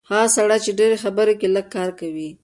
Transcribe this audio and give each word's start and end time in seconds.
هغه 0.09 0.27
سړی 0.35 0.57
چې 0.65 0.71
ډېرې 0.79 0.97
خبرې 1.03 1.33
کوي، 1.39 1.49
لږ 1.55 1.65
کار 1.75 1.89
کوي. 1.99 2.29